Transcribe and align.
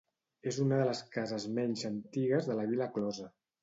És 0.51 0.57
una 0.63 0.79
de 0.79 0.87
les 0.87 1.03
cases 1.17 1.47
menys 1.61 1.87
antigues 1.93 2.53
de 2.53 2.61
la 2.63 2.71
vila 2.75 2.93
closa. 3.01 3.35